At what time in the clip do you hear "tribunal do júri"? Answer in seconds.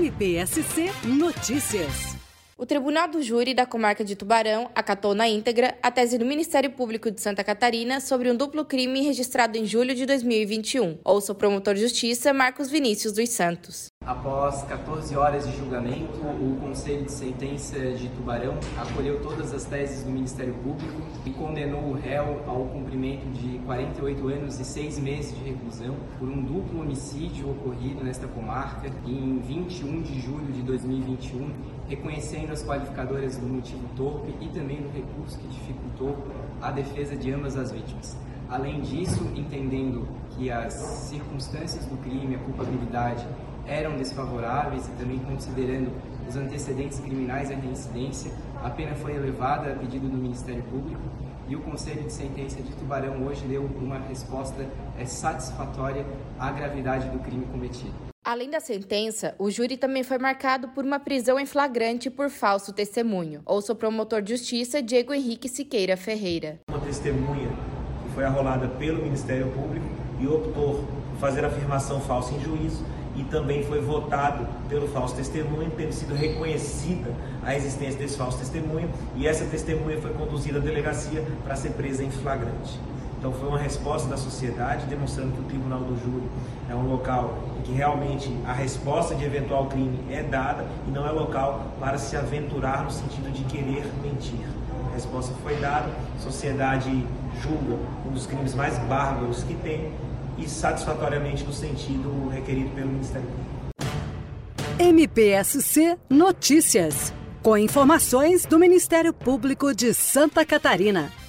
2.64-3.52, 85.44-86.26